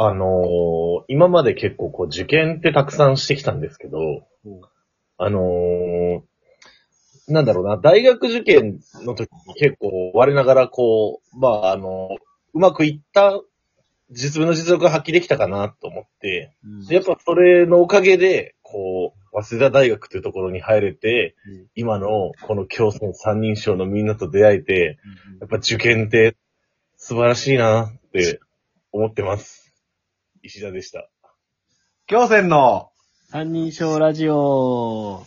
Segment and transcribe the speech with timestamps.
[0.00, 4.60] あのー今まで結構こう受験ってたくさんしてきたんですけど、うん。
[5.18, 6.20] あのー
[7.26, 12.10] なんだろうな、大学受験の時に結構我ながらこう、まああの
[12.54, 13.40] うまくいった
[14.10, 16.86] 実分の実力が発揮できたかなと思って、うん。
[16.86, 21.34] でやっぱそれのおかげで、こう、早稲田大学というところに入れて、
[21.74, 24.98] 今のこの競争三人称のみんなと出会えて、
[25.40, 26.36] やっぱ受験って
[26.96, 28.40] 素晴らしいなって
[28.92, 29.67] 思ってます。
[30.42, 31.08] 石田でした。
[32.06, 32.90] 京戦の、
[33.30, 35.26] 三人称ラジオ。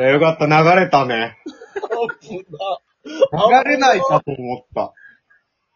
[0.00, 1.36] いや、よかった、流れたね。
[3.04, 4.94] 流れないかと思った。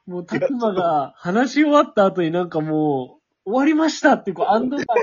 [0.06, 4.94] もう、たくまが話し終わった後になんかもう、終わりましたって、こう、安堵感と、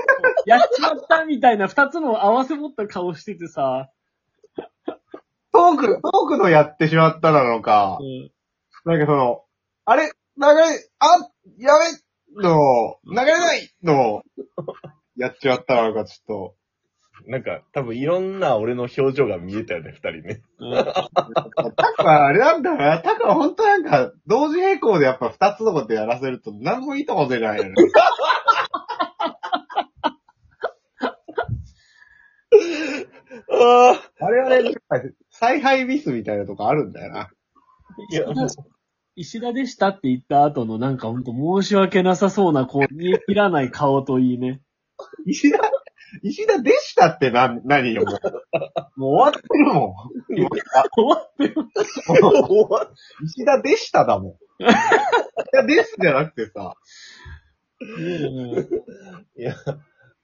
[0.46, 3.90] やっちまったみたいな二つの合わせ持った顔しててさ、
[5.52, 7.98] トーク、トークのやってしまったなのか。
[8.00, 8.32] う、ん。
[8.84, 9.44] なんかその、
[9.84, 11.74] あれ、流れ、あ、や
[12.34, 14.24] べの、流れないの、
[15.16, 16.56] やっちまったなのか、ちょ
[17.26, 20.42] なんか、多分いろんな俺の表情が見えたよね、二人ね。
[21.76, 22.98] タクはあれなんだよな。
[23.00, 27.74] タクは本当なんか、同時並行でやっぱ二つのことやらせると何もいいとこ出ないよね。
[33.50, 34.24] ああ。
[34.24, 34.74] あれはね、
[35.30, 37.30] 采配ミスみたいなとこあるんだよな。
[38.10, 38.48] いや、もう、
[39.14, 44.60] 石田でしたって言った後のなんかほんと申し訳なさそうな、こう、見え切らない顔といいね。
[45.26, 45.58] 石田、
[46.22, 49.00] 石田でしたってな、何よ、もう。
[49.00, 50.36] もう終わってるもん。
[50.36, 51.54] 今終わってる。
[52.06, 52.92] 終わっ
[53.24, 54.32] 石田でしただもん。
[54.60, 54.72] 石
[55.52, 56.74] 田ですじゃなくてさ、
[57.80, 58.68] うん
[59.36, 59.54] いや、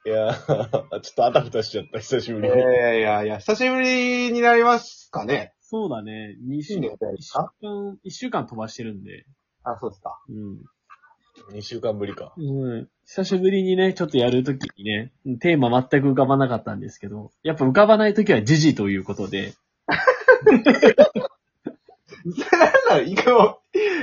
[0.06, 2.56] いや、ちょっとあたふたしちゃった、久しぶいりに。
[2.56, 5.54] やいやいや、久しぶりになりますかね。
[5.60, 6.36] そうだね。
[6.40, 9.26] 二週いいんだよ一週間、一週間飛ばしてるんで。
[9.64, 10.18] あ、そうですか。
[10.28, 11.56] うん。
[11.58, 12.32] 2週間ぶりか。
[12.36, 12.88] うん。
[13.10, 15.10] 久しぶりにね、ちょっとやるときにね、
[15.40, 19.54] テーマ全く浮かばなかったんですけど、やっぱ浮かばないときは時事ということで、
[19.88, 20.76] なんだ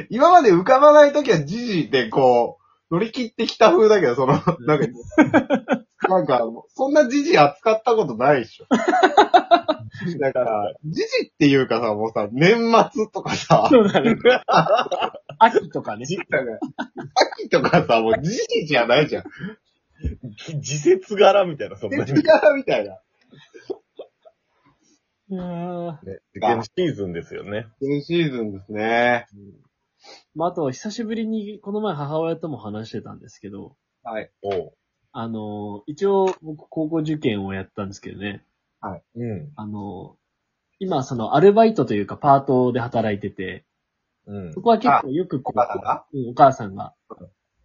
[0.09, 2.57] 今まで浮かばないときは時事でこ
[2.89, 4.87] う、乗り切ってきた風だけど、その、なんか、
[6.09, 8.65] なんか、そんな時事扱ったことないでしょ。
[10.19, 14.15] だから、時事っていうかさ、もうさ、年末とかさ、そうだね。
[15.39, 16.05] 秋とかね。
[17.39, 19.23] 秋とかさ、もう時事じゃないじゃん。
[20.61, 22.05] 時節柄みたいな、そんなに。
[22.05, 22.99] 月柄みたいな。
[25.27, 27.67] いやーね、受験シーズンですよね。
[27.81, 29.27] 新シーズンですね。
[30.35, 34.29] まあ、あと、久しぶりに、この前母親とも話してたんですけど、はい。
[34.43, 34.73] おう。
[35.13, 38.45] あの、一応、僕、高校受験をやったんですけどね、
[39.15, 39.51] うん。
[39.55, 40.15] あの、
[40.77, 43.65] 今、その、アルバイトというか、パートで働いてて、
[44.27, 44.61] うんそ。
[44.61, 46.05] こは結構よくこう、お母さんが？
[46.13, 46.93] うんお母さんが。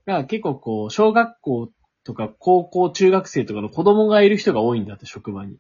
[0.07, 1.71] が結構こう、小学校
[2.05, 5.59] とか高校、中学生とかの子供がいる人が多いんだって、職場に。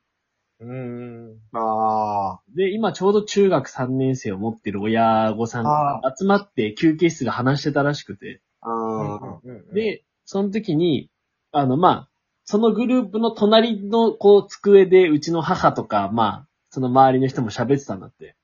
[0.60, 1.38] うーん。
[1.52, 2.40] ああ。
[2.54, 8.42] で、今ちょうど中学3年生を持ってる親御さんが集まって休憩室で話してたらしくて。
[8.60, 11.10] あーで、その時に、
[11.52, 12.08] あの、まあ、
[12.44, 18.36] そのグループの隣のこう、机でうちの母とか、まあ、その周りの人も喋ってたんだって。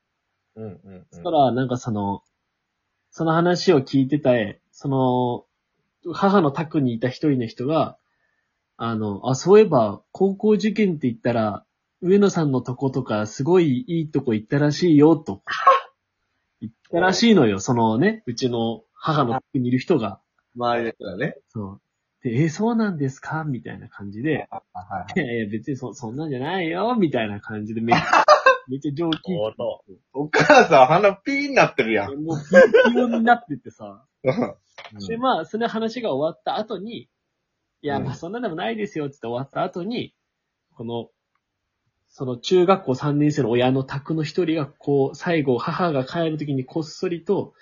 [0.56, 1.06] うんうんうん。
[1.11, 2.23] そしたら、なんかその、
[3.16, 4.32] その話を聞いてた、
[4.72, 4.88] そ
[6.04, 7.97] の、母の宅にいた一人の人が、
[8.77, 11.65] あの、あ、そういえば、高校受験って言ったら、
[12.03, 15.43] 上野さんのとことか、すごいいいとこ行ったらしいよ、と。
[16.60, 20.21] 言ったらしいのよ、そのね、うちの母の宅にいる人が。
[20.55, 21.38] 周りの人だね。
[21.49, 21.81] そう。
[22.22, 23.44] で、え、そうなんですか？
[23.44, 24.62] みたいな感じで、は
[25.17, 28.25] いやいや、別にそ、そんなんじゃないよ、みたいな感じでめっちゃ、
[28.68, 29.34] めっちゃ上気。
[29.34, 32.24] おっとお母さん鼻ピーになってるやん。
[32.24, 34.04] もう、ピンピンになっててさ。
[34.24, 34.56] うん
[35.08, 37.08] で、まあ、その話が終わった後に、
[37.82, 40.14] いや、うんまあ、そんなでもないですよ、つって終わった後に、
[40.74, 41.08] この、
[42.08, 47.54] その中学校3年生の親の宅の一人が、こう、最後、母が帰るときにこっそりと、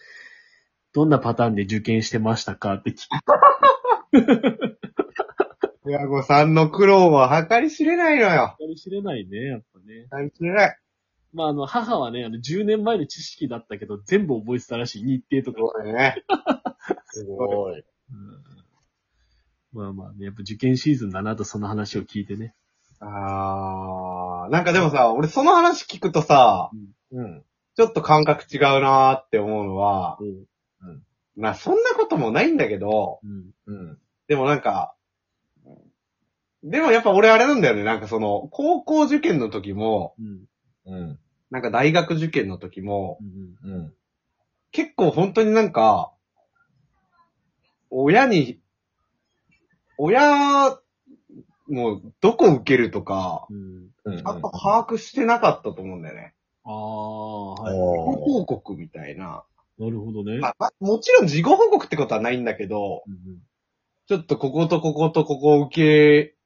[0.93, 3.25] どんなパターンで受験してましたかって聞く。
[5.87, 8.57] 親御さんの苦労は計り知れないのよ。
[8.57, 10.07] かり知れないね、やっぱね。
[10.11, 10.79] 計り知れない。
[11.35, 15.59] まあ、あの、母はね、あの、10年前の知識だったけど、全部覚えてたらしい、日程とか。
[15.59, 16.25] そうだね。
[17.07, 17.81] すごい。
[17.81, 17.85] うん
[19.75, 22.55] まあまあね、やっぱ受験シーズンだなとその話を聞いてね。
[23.01, 26.71] あー、なんかでもさ、俺その話聞くとさ、
[27.11, 27.45] うん。
[27.75, 31.03] ちょっと感覚違うなーって思うのは、うん。
[31.37, 33.51] まあそんなこともないんだけど、うん。
[33.67, 33.99] うん。
[34.29, 34.95] でもなんか、
[36.63, 40.45] でもやっぱ俺あれなんだよね、なんかその、高校受験の時も、うん。
[40.87, 41.19] うん。
[41.55, 43.19] なんか大学受験の時も、
[43.65, 43.73] うん。
[43.73, 43.95] うん。
[44.73, 46.13] 結構本当になんか、
[47.91, 48.59] 親に、
[49.97, 50.77] 親
[51.69, 53.89] もどこ受けるとか、うん。
[54.05, 54.19] うん。
[54.19, 56.35] ちゃんと把握してなかったと思うんだよね。
[56.65, 57.77] ああ、はい。
[57.77, 59.45] 報告みたいな。
[59.79, 60.41] なるほどね。
[60.41, 63.17] まあまあもちろん事後報告ってことはないんだけど、うん
[64.07, 66.37] ちょっとこことこことここ受け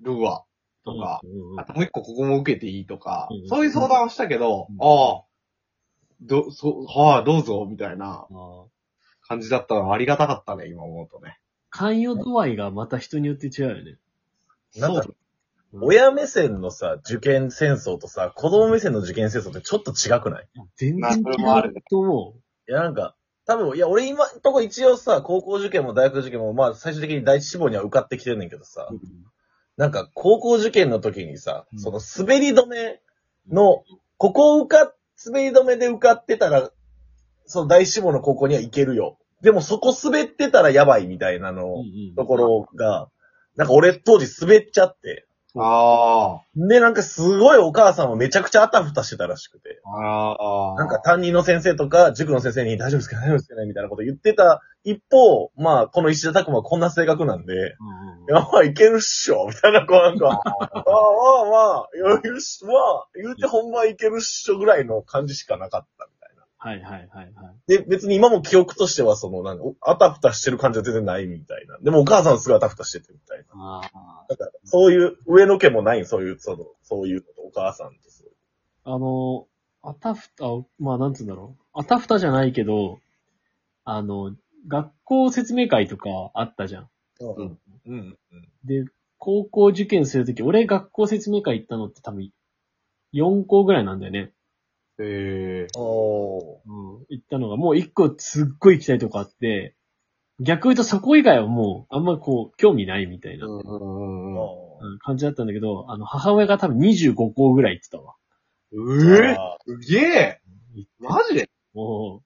[0.00, 0.53] るわ、うん
[0.84, 5.24] とか、うんうんあともう一個ここも受けていいとかうん、そういう相談をしたけどうん、ああ、
[6.20, 8.26] ど、そ、はあ、どうぞ、みたいな
[9.26, 11.38] 感じだったのはありがたかったね、今思うとね。
[11.70, 13.98] 関与度合いがまた人によって違うよね。
[14.76, 15.06] なんか
[15.80, 20.48] 親目線のさ、受験戦争とさ、子供目線の受験戦争ってちょっと違くない？
[20.76, 21.24] 全然違う
[21.90, 22.34] と思
[22.68, 23.16] いや、なんか、
[23.46, 28.94] 多分、いや、俺今んとこ一応さ、高校受験も大学受験も、まあ、最終的に第一志望には受かってきてんねんけどさ、う。
[29.76, 31.78] なんか、高校受験の時にさ、うん。
[31.78, 33.00] その滑り止め
[33.50, 33.84] の、
[34.16, 36.70] ここを受かっ、滑り止めで受かってたら、
[37.46, 39.18] その第一志望の高校には行けるよ。
[39.42, 42.14] でもそこ滑ってたらやばいみたいなの、うんうん。
[42.14, 43.08] ところが、
[43.56, 45.26] なんか俺当時滑っちゃって、
[45.56, 49.80] あで、なんかすごいお母さんもめちゃくちゃあたふたしてたらしくて。
[49.84, 50.74] あ、ああ。
[50.76, 61.88] なんか担任の先生とか塾の先生に大丈夫ですか大丈夫ですかねみたいなこと言ってた一方、まあ、この石田拓馬はこんな性格なんで、うんや、まあ、いけるっしょみたいな、こうなんか、ああ、まあ
[62.40, 66.08] しょ、まあ、言うてほんまいけるっしょぐらいの感じしかなかった。
[66.64, 67.54] はいはいはいはい。
[67.66, 71.78] で、別に今も記憶としては、その、なんか、おあたふたしてる感じは全然ないみたいな。
[71.82, 73.62] でもお母さんはすごいあたふたしててみたいな。
[73.62, 74.26] ああ。
[74.30, 78.34] だから、そういう、上の毛もない、そういう、その、そういうお母さんとそういう。
[78.84, 79.46] あの、
[79.82, 80.46] あたふた、
[80.78, 81.62] まあなんつうんだろう。
[81.74, 82.98] あたふたじゃないけど、
[83.84, 84.34] あの、
[84.66, 86.88] 学校説明会とかあったじゃん。
[87.20, 87.58] うん。
[87.86, 88.18] うん。
[88.64, 88.86] で、
[89.18, 92.30] 高校受験するとき、俺学校説明会行ったのって多分、
[93.12, 94.32] 4校ぐらいなんだよね。
[95.00, 95.66] へえ。
[95.76, 96.58] おー。
[96.66, 97.06] うん。
[97.08, 99.74] 行ったのが、もう1個すっごい行きたいとこあって、
[100.40, 104.42] 逆言うとそこ以外はもう、あんまこう、興味ないみたいな、うんうんうん。
[104.90, 108.14] うん感じだったんだけど、あの、母親が多分25校ぐらい行ってたわ。
[108.72, 110.40] ええあすげえ
[110.74, 111.48] 行ってマジで？
[111.72, 112.22] も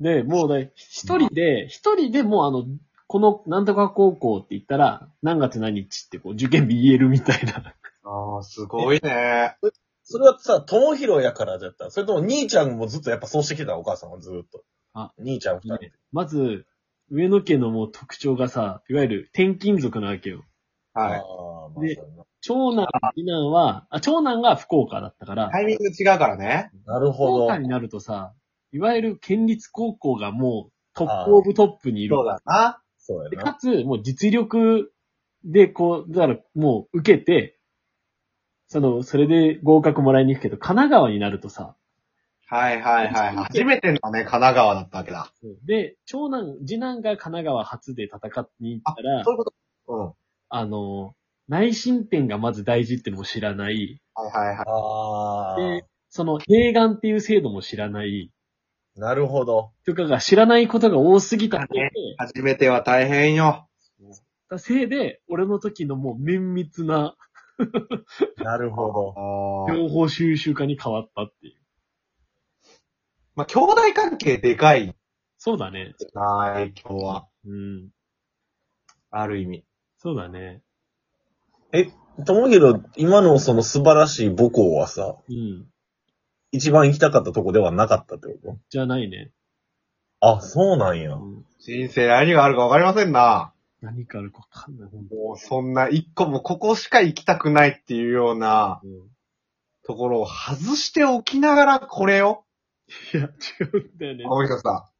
[0.00, 0.02] う。
[0.02, 2.64] で、もうね、一人で、一人でもうあの、
[3.06, 7.74] このなんとか高校って言ったら、何月何日ってこう、受験日言えるみたいな。
[8.04, 9.56] ああ、すごいね。
[10.08, 14.62] それはさ、友広やからだったそれとも兄ちゃんもずっとやっぱそうしてきてたお母さんはずっと。
[14.94, 15.90] あ、兄ちゃん二人。
[16.12, 16.64] まず、
[17.10, 20.44] 上野家のもう特徴がさ、いわゆる転勤族なわけよ。
[20.94, 21.16] は
[21.82, 21.88] い。
[21.88, 21.98] で
[22.40, 22.86] 長男、
[23.16, 26.70] 次男は、あ、長男が福岡だったから、タイミング違うからね。
[26.86, 27.58] なる福ほど岡。
[27.58, 28.32] になるとさ、
[28.70, 32.14] いわゆる県立高校がもうトップオブトップにいる。
[32.14, 32.80] そうだな。
[32.80, 33.58] で、そうやなか。
[33.58, 34.92] つ、もう実力
[35.44, 37.55] で、こう、だからもう受けて、
[38.68, 41.76] その、それで合格もらいに行くけど、神奈川になるとさ、
[42.48, 43.36] はいはいはい。
[43.36, 45.32] 初めてのね、神奈川だったわけだ。
[45.66, 49.52] で、長男、次男が神奈川初で戦っに行ったらそう、いうこと？
[49.88, 50.06] うん。
[50.06, 50.12] は
[50.48, 51.14] あの、
[51.48, 54.56] 内申点がまず大事ってのも知らない、いはいはい。
[54.64, 58.30] ああで、その、併願っていう制度も知らない、
[58.96, 59.72] なるほど。
[59.84, 63.68] とかが知らないことが多すぎたせいで、初めては大変よ。
[64.48, 67.16] たせいで、俺の時のもう綿密な
[68.38, 68.92] なるほ
[69.68, 69.74] ど。
[69.74, 71.56] 情報収集化に変わったっていう。
[73.34, 74.94] まあ、兄弟関係でかい
[75.38, 75.94] そうだね。
[76.14, 77.28] な、影響は。
[77.44, 77.90] うん。
[79.10, 79.64] ある意味。
[79.98, 80.62] そうだね。
[81.72, 81.88] え、
[82.24, 85.66] 友広、今のその素晴らしい母校はさ、うん。
[86.52, 89.32] 一番行きたかったとこではなかったってこじゃないね。
[90.20, 91.14] とあ、そうなんや。
[91.14, 91.46] うん。
[91.58, 93.52] 人生何があるか分かりませんな。
[93.86, 94.90] 何かあるかわかんない。
[94.90, 98.90] もうそんな一個もここしか行きたくないっていうようなうん
[99.86, 102.44] ところを外しておきながらこれよ。
[103.14, 103.28] いや、違
[103.72, 104.24] うんだよね。
[104.26, 104.90] 青い人さ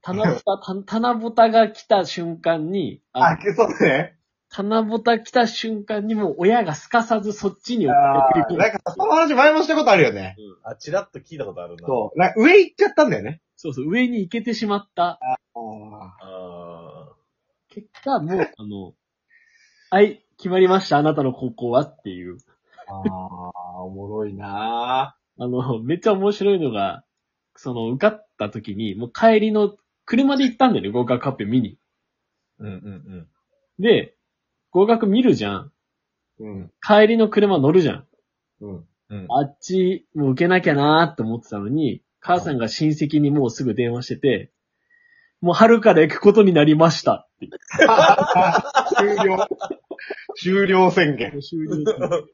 [0.00, 3.00] 棚ぼた、た棚ぼたが来た瞬間に、ん。
[3.12, 4.18] あ、あそうだね。
[4.48, 8.56] 棚ぼた来た瞬間にもう親がすかさずそっちに送あり込む。
[8.56, 10.36] ーなんかさ、その話前もしたことあるよね。
[10.64, 11.86] あ、ちらっと聞いたことあるな。
[11.86, 12.18] そう。
[12.18, 13.42] な上行っちゃったんだよね。
[13.56, 15.38] そうそう、上に行けてしまったあ
[16.20, 17.15] あ
[17.76, 18.94] 結果、もう、あの、
[19.90, 22.38] はい、決まりました、あなたの高校はっていう。
[22.88, 27.04] あー、おもろいなあの、めっちゃ面白いのが、
[27.54, 31.78] その、受かった時に、もう帰りの、車で行ったんだよね、合格発表見に。
[32.60, 33.28] うんうん
[33.78, 34.16] で、
[34.70, 35.72] 合格見るじゃん。
[36.38, 36.72] うん。
[36.80, 38.06] 帰りの車乗るじゃん。
[38.62, 38.70] うん。
[38.70, 38.86] うん。
[39.10, 39.26] うん。
[39.28, 44.52] あっちもう受けなきゃなーって思ってたのに、母さんが親戚にもうすぐ電話してて、
[45.40, 47.48] もう春から行くことになりましたって。
[48.96, 49.48] 終了。
[50.36, 51.40] 終了宣言。
[51.40, 52.26] 終了って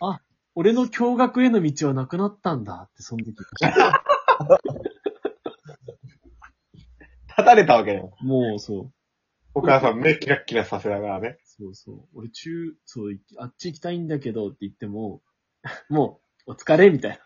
[0.00, 0.20] あ、
[0.54, 3.34] 俺の驚学への道はなくなったんだって、その時。
[7.28, 8.10] 立たれたわけね。
[8.20, 8.92] もうそう。
[9.54, 11.38] お母さん目キラッキラさせながらね。
[11.44, 12.00] そうそう。
[12.14, 15.22] 俺中、そう、いあっち行きたいんだけどって言っても、
[15.88, 17.18] もう、お疲れみたい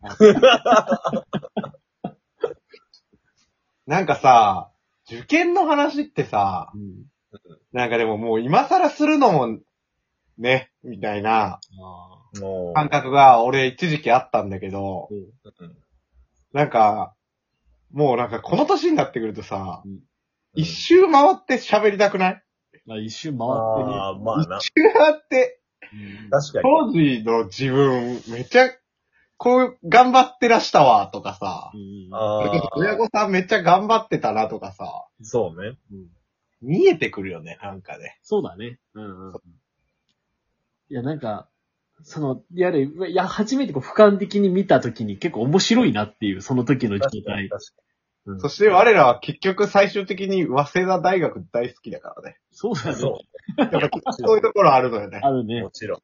[0.00, 0.16] な
[4.00, 4.70] んかさ、
[5.10, 6.80] 受験の話ってさ、な。
[6.80, 7.04] うん。
[7.72, 9.58] なんかでももう今更するのも、
[10.38, 12.74] ね、みたいなあもう。
[12.74, 15.76] 感覚が俺一時期あったんだけど、ーうん
[16.52, 17.14] なんか、
[17.92, 20.00] もうなんかこの年になってくるとさ、うん
[20.54, 22.42] 一周回って喋りたくない？
[22.90, 23.96] あ一周回ってね。
[23.96, 24.58] ああ、まあな。
[24.58, 25.62] 一周回って、
[25.94, 26.62] うん確かに。
[26.62, 28.68] 当時の自分、めっちゃ、
[29.42, 35.76] こう、頑張ってらしたわ、とかさ、うんああ、親御さんめっちゃ頑張ってたな、とかさ、そうね。
[35.90, 36.06] うん
[36.64, 38.20] 見えてくるよね、なんかね。
[38.22, 38.78] そうだね。
[38.94, 39.34] うんうん。
[40.90, 41.48] いや、なんか、
[42.04, 47.48] その、やれ、いや、初めてこう俯瞰的に見たときに結構面白いなっていう、その時の状確かに態。
[47.48, 47.82] 確か
[48.26, 52.38] うんそして我らは結局最終的に早稲田大学大好きだからね。
[52.52, 52.92] そうだね。
[52.92, 53.00] に。
[53.00, 53.18] そ
[53.58, 55.20] やっぱそういうところあるのよね。
[55.20, 55.26] う。
[55.26, 55.70] あるねも。
[55.70, 56.00] ちろん。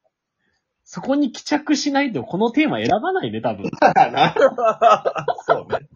[0.91, 3.69] そこに帰着しないとこのテーマ選ばないね、多分。
[4.11, 4.33] な
[5.45, 5.87] そうね。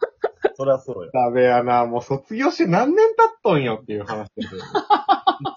[0.53, 1.09] そりゃそうよ。
[1.11, 4.55] ダメやな、もう卒業して何年経っとんよっていう話だけど。
[4.55, 4.59] い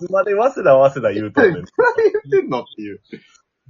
[0.07, 1.52] つまで早稲田早稲田言うとんねん。
[1.52, 3.02] 何言ってんのっていう。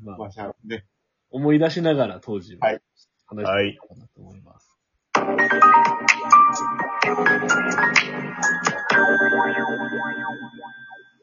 [0.05, 0.85] まあまあ、しゃあね。
[1.31, 2.81] 思い出しながら当時はい
[3.27, 4.79] 話していこうかなと思います。